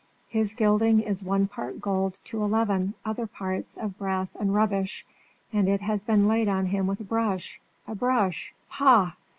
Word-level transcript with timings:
His 0.29 0.55
gilding 0.55 1.01
is 1.01 1.23
one 1.23 1.47
part 1.47 1.79
gold 1.79 2.19
to 2.23 2.41
eleven 2.43 2.95
other 3.05 3.27
parts 3.27 3.77
of 3.77 3.99
brass 3.99 4.35
and 4.35 4.51
rubbish, 4.51 5.05
and 5.53 5.69
it 5.69 5.81
has 5.81 6.03
been 6.03 6.27
laid 6.27 6.49
on 6.49 6.65
him 6.65 6.87
with 6.87 7.01
a 7.01 7.03
brush 7.03 7.61
a 7.87 7.93
brush 7.93 8.51
pah! 8.67 9.11